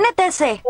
[0.00, 0.62] NTC.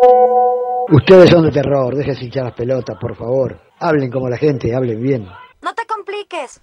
[0.92, 3.60] Ustedes son de terror, déjense hinchar las pelotas, por favor.
[3.78, 5.26] Hablen como la gente, hablen bien.
[5.62, 6.60] No te compliques.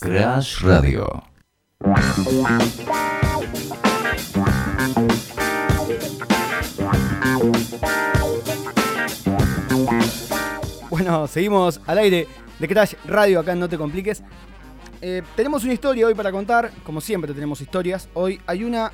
[0.00, 1.06] Crash Radio.
[10.90, 12.26] Bueno, seguimos al aire
[12.58, 14.22] de Crash Radio, acá en No Te Compliques.
[15.02, 18.08] Eh, tenemos una historia hoy para contar, como siempre tenemos historias.
[18.14, 18.92] Hoy hay una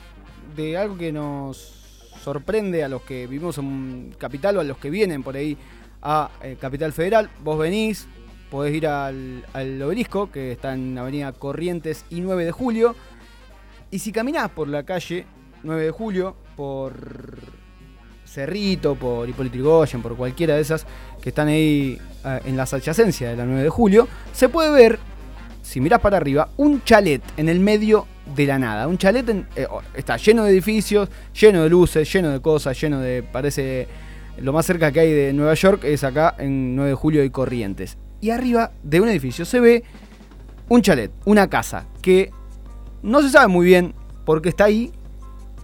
[0.56, 1.81] de algo que nos
[2.22, 5.56] sorprende a los que vivimos en Capital o a los que vienen por ahí
[6.02, 7.30] a eh, Capital Federal.
[7.42, 8.06] Vos venís,
[8.50, 12.94] podés ir al, al obelisco, que está en Avenida Corrientes y 9 de Julio.
[13.90, 15.26] Y si caminás por la calle
[15.62, 16.92] 9 de Julio, por
[18.24, 20.86] Cerrito, por Hipólito Yrigoyen, por cualquiera de esas
[21.20, 24.98] que están ahí eh, en las adyacencias de la 9 de julio, se puede ver,
[25.62, 28.88] si mirás para arriba, un chalet en el medio de la nada.
[28.88, 31.08] Un chalet eh, está lleno de edificios,
[31.40, 33.22] lleno de luces, lleno de cosas, lleno de.
[33.22, 33.88] parece.
[34.38, 37.30] Lo más cerca que hay de Nueva York es acá en 9 de julio y
[37.30, 37.98] Corrientes.
[38.20, 39.84] Y arriba de un edificio se ve
[40.68, 42.30] un chalet, una casa, que
[43.02, 44.90] no se sabe muy bien por qué está ahí,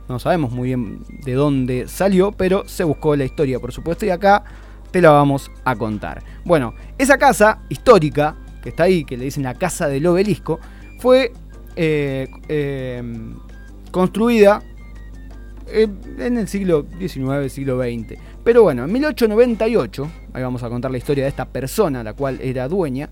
[0.08, 4.10] no sabemos muy bien de dónde salió, pero se buscó la historia, por supuesto, y
[4.10, 4.44] acá
[4.90, 6.22] te la vamos a contar.
[6.44, 10.60] Bueno, esa casa histórica, que está ahí, que le dicen la casa del obelisco,
[10.98, 11.32] fue
[11.76, 13.02] eh, eh,
[13.90, 14.62] construida
[15.68, 15.86] eh,
[16.18, 18.18] en el siglo XIX, siglo XX.
[18.42, 22.40] Pero bueno, en 1898, ahí vamos a contar la historia de esta persona, la cual
[22.40, 23.10] era dueña,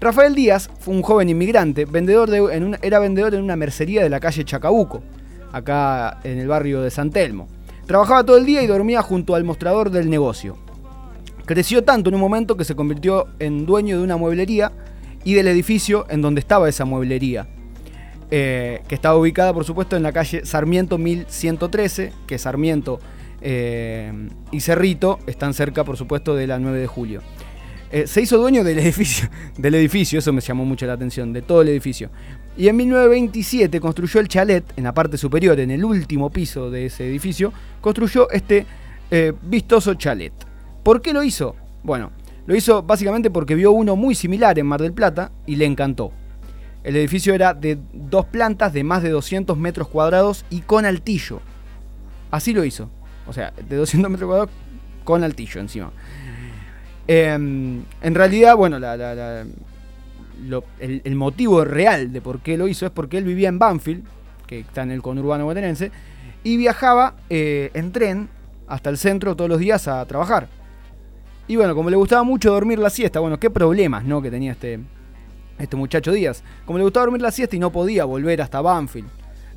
[0.00, 4.20] Rafael Díaz fue un joven inmigrante, vendedor de, era vendedor en una mercería de la
[4.20, 5.02] calle Chacabuco,
[5.52, 7.48] acá en el barrio de San Telmo.
[7.86, 10.58] Trabajaba todo el día y dormía junto al mostrador del negocio.
[11.46, 14.72] Creció tanto en un momento que se convirtió en dueño de una mueblería
[15.26, 17.48] y del edificio en donde estaba esa mueblería,
[18.30, 23.00] eh, que estaba ubicada por supuesto en la calle Sarmiento 1113, que Sarmiento
[23.40, 24.12] eh,
[24.52, 27.22] y Cerrito están cerca por supuesto de la 9 de julio.
[27.90, 31.42] Eh, se hizo dueño del edificio, del edificio, eso me llamó mucho la atención, de
[31.42, 32.08] todo el edificio.
[32.56, 36.86] Y en 1927 construyó el chalet en la parte superior, en el último piso de
[36.86, 38.64] ese edificio, construyó este
[39.42, 40.32] vistoso chalet.
[40.84, 41.56] ¿Por qué lo hizo?
[41.82, 42.12] Bueno,
[42.46, 46.12] lo hizo básicamente porque vio uno muy similar en Mar del Plata y le encantó.
[46.84, 51.40] El edificio era de dos plantas de más de 200 metros cuadrados y con altillo.
[52.30, 52.88] Así lo hizo.
[53.26, 54.50] O sea, de 200 metros cuadrados
[55.04, 55.90] con altillo encima.
[57.08, 59.44] Em, en realidad, bueno, la- la-
[60.78, 64.04] el motivo real de por qué lo hizo es porque él vivía en Banfield,
[64.46, 65.90] que está en el conurbano bonaerense,
[66.44, 68.28] y viajaba eh, en tren
[68.68, 70.48] hasta el centro todos los días a trabajar.
[71.48, 74.20] Y bueno, como le gustaba mucho dormir la siesta, bueno, qué problemas ¿no?
[74.20, 74.80] que tenía este,
[75.58, 76.42] este muchacho Díaz.
[76.64, 79.08] Como le gustaba dormir la siesta y no podía volver hasta Banfield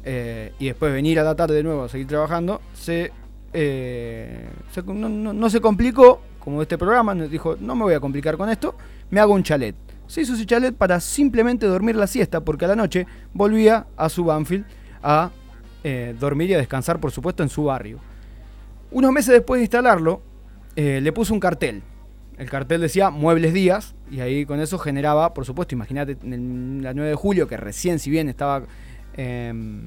[0.03, 3.11] eh, y después venir a la tarde de nuevo a seguir trabajando, se,
[3.53, 8.37] eh, se- no, no- se complicó, como este programa, dijo, no me voy a complicar
[8.37, 8.75] con esto,
[9.09, 9.75] me hago un chalet.
[10.07, 14.09] Se hizo ese chalet para simplemente dormir la siesta, porque a la noche volvía a
[14.09, 14.65] su Banfield
[15.03, 15.31] a
[15.83, 17.99] eh, dormir y a descansar, por supuesto, en su barrio.
[18.91, 20.21] Unos meses después de instalarlo,
[20.79, 21.81] eh, le puso un cartel.
[22.37, 26.93] El cartel decía Muebles Díaz, y ahí con eso generaba, por supuesto, imagínate, en la
[26.93, 28.63] 9 de julio, que recién, si bien estaba
[29.17, 29.81] em,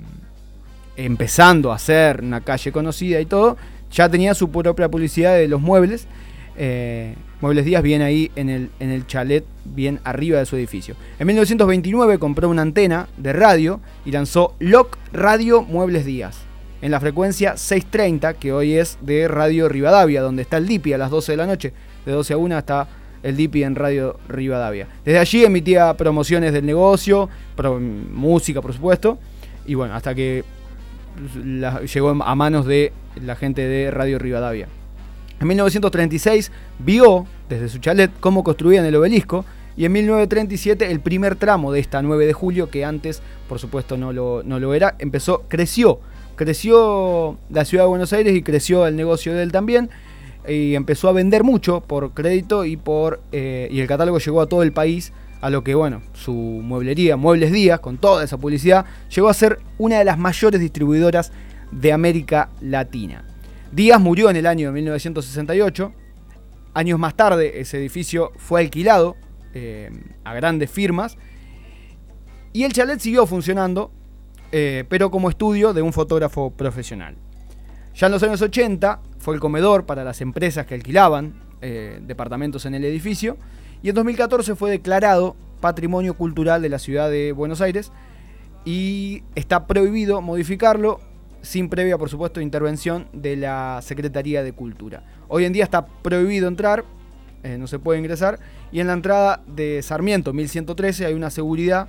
[0.95, 3.57] empezando a ser una calle conocida y todo,
[3.91, 6.07] ya tenía su propia publicidad de los muebles.
[6.59, 10.95] Eh, muebles Díaz bien ahí en el, en el chalet, bien arriba de su edificio.
[11.19, 16.52] En 1929 compró una antena de radio y lanzó Loc Radio Muebles Díaz
[16.83, 20.99] en la frecuencia 630, que hoy es de Radio Rivadavia, donde está el DIPI a
[20.99, 21.73] las 12 de la noche.
[22.05, 22.89] De 12 a 1 está
[23.23, 24.89] el DIPI en Radio Rivadavia.
[25.05, 27.29] Desde allí emitía promociones del negocio,
[28.11, 29.17] música, por supuesto,
[29.65, 30.45] y bueno, hasta que
[31.95, 32.93] llegó a manos de
[33.25, 34.67] la gente de Radio Rivadavia.
[35.41, 36.51] En 1936
[36.81, 39.45] vio desde su chalet cómo construían el obelisco
[39.77, 43.97] y en 1937 el primer tramo de esta 9 de julio, que antes por supuesto
[43.97, 46.01] no lo, no lo era, empezó, creció,
[46.37, 49.91] creció la ciudad de Buenos Aires y creció el negocio de él también
[50.49, 54.47] y empezó a vender mucho por crédito y por eh, y el catálogo llegó a
[54.47, 58.85] todo el país a lo que bueno su mueblería Muebles Díaz con toda esa publicidad
[59.15, 61.33] llegó a ser una de las mayores distribuidoras
[61.71, 63.25] de América Latina.
[63.71, 65.93] Díaz murió en el año de 1968
[66.75, 69.17] años más tarde ese edificio fue alquilado
[69.55, 69.91] eh,
[70.25, 71.17] a grandes firmas
[72.53, 73.93] y el chalet siguió funcionando
[74.53, 77.17] eh, pero como estudio de un fotógrafo profesional
[77.95, 82.65] ya en los años 80 fue el comedor para las empresas que alquilaban eh, departamentos
[82.67, 83.37] en el edificio
[83.83, 87.93] y en 2014 fue declarado Patrimonio Cultural de la Ciudad de Buenos Aires
[88.65, 91.01] y está prohibido modificarlo
[91.43, 95.03] sin previa, por supuesto, intervención de la Secretaría de Cultura.
[95.29, 96.85] Hoy en día está prohibido entrar,
[97.43, 98.39] eh, no se puede ingresar,
[98.71, 101.89] y en la entrada de Sarmiento 1113 hay una seguridad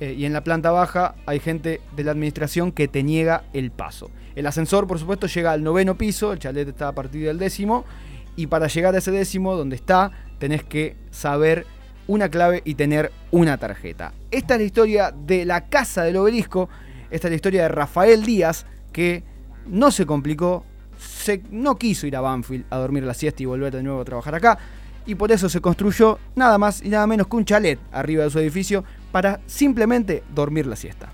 [0.00, 3.70] eh, y en la planta baja hay gente de la administración que te niega el
[3.70, 4.10] paso.
[4.34, 7.84] El ascensor, por supuesto, llega al noveno piso, el chalet está a partir del décimo,
[8.36, 11.66] y para llegar a ese décimo, donde está, tenés que saber
[12.06, 14.12] una clave y tener una tarjeta.
[14.30, 16.68] Esta es la historia de la casa del obelisco,
[17.10, 19.22] esta es la historia de Rafael Díaz, que
[19.66, 20.64] no se complicó,
[20.98, 24.04] se, no quiso ir a Banfield a dormir la siesta y volver de nuevo a
[24.04, 24.58] trabajar acá,
[25.04, 28.30] y por eso se construyó nada más y nada menos que un chalet arriba de
[28.30, 31.12] su edificio para simplemente dormir la siesta.